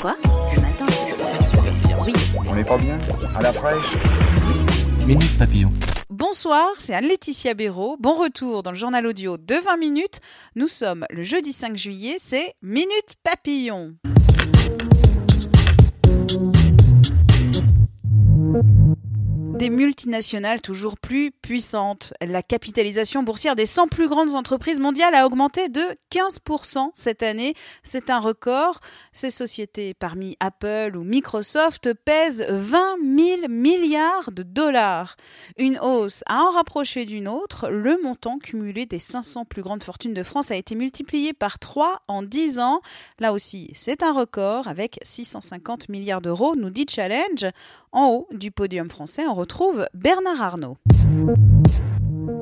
[0.00, 0.16] Quoi
[0.54, 0.86] Ce matin
[2.06, 2.12] Oui.
[2.46, 2.98] On n'est pas bien
[3.34, 3.96] À la fraîche
[5.06, 5.72] Minute Papillon.
[6.10, 7.96] Bonsoir, c'est Anne-Laetitia Béraud.
[8.00, 10.20] Bon retour dans le journal audio de 20 minutes.
[10.54, 13.94] Nous sommes le jeudi 5 juillet, c'est Minute Papillon.
[19.96, 22.12] Multinationales toujours plus puissantes.
[22.20, 25.80] La capitalisation boursière des 100 plus grandes entreprises mondiales a augmenté de
[26.12, 27.54] 15% cette année.
[27.82, 28.80] C'est un record.
[29.12, 35.16] Ces sociétés, parmi Apple ou Microsoft, pèsent 20 000 milliards de dollars.
[35.56, 37.70] Une hausse à en rapprocher d'une autre.
[37.70, 42.02] Le montant cumulé des 500 plus grandes fortunes de France a été multiplié par 3
[42.06, 42.82] en 10 ans.
[43.18, 47.46] Là aussi, c'est un record avec 650 milliards d'euros, nous dit Challenge.
[47.92, 50.78] En haut du podium français, on retrouve Bernard Arnault.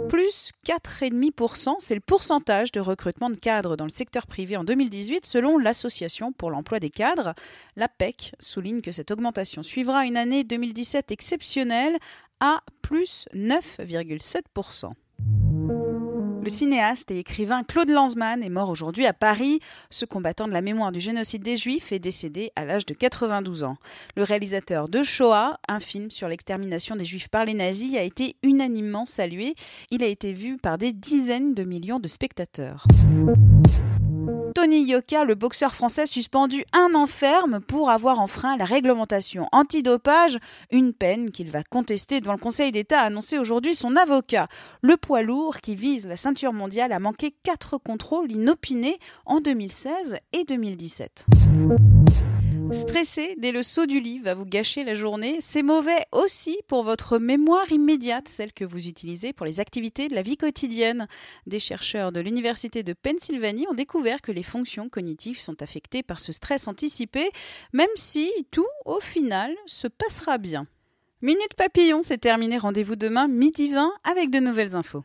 [0.09, 5.27] Plus 4,5%, c'est le pourcentage de recrutement de cadres dans le secteur privé en 2018
[5.27, 7.35] selon l'Association pour l'emploi des cadres.
[7.77, 11.97] La PEC souligne que cette augmentation suivra une année 2017 exceptionnelle
[12.41, 14.93] à plus 9,7%.
[16.45, 19.61] Le cinéaste et écrivain Claude Lanzmann est mort aujourd'hui à Paris.
[19.89, 23.65] Ce combattant de la mémoire du génocide des Juifs est décédé à l'âge de 92
[23.65, 23.79] ans.
[24.15, 28.37] Le réalisateur de Shoah, un film sur l'extermination des Juifs par les nazis, a été
[28.43, 29.55] unanimement salué.
[29.91, 32.87] Il a été vu par des dizaines de millions de spectateurs.
[34.55, 40.39] Tony Yoka, le boxeur français suspendu un an ferme pour avoir enfreint la réglementation antidopage,
[40.71, 44.47] une peine qu'il va contester devant le Conseil d'État, a annoncé aujourd'hui son avocat.
[44.81, 50.19] Le poids lourd qui vise la ceinture mondiale a manqué quatre contrôles inopinés en 2016
[50.33, 51.27] et 2017.
[52.75, 55.37] Stresser dès le saut du lit va vous gâcher la journée.
[55.41, 60.15] C'est mauvais aussi pour votre mémoire immédiate, celle que vous utilisez pour les activités de
[60.15, 61.07] la vie quotidienne.
[61.47, 66.19] Des chercheurs de l'Université de Pennsylvanie ont découvert que les fonctions cognitives sont affectées par
[66.19, 67.31] ce stress anticipé,
[67.73, 70.67] même si tout, au final, se passera bien.
[71.23, 72.59] Minute Papillon, c'est terminé.
[72.59, 75.05] Rendez-vous demain, midi 20, avec de nouvelles infos.